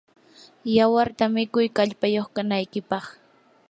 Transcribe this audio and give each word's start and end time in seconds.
yawarta 0.75 1.23
mikuy 1.35 1.67
kallpayuq 1.77 2.27
kanaykipaq. 2.35 3.05